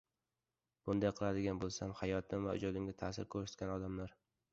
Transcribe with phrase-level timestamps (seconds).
[0.87, 4.17] Bunday qiladigan boʻlsam, hayotim va ijodimga taʼsir koʻrsatgan odamlar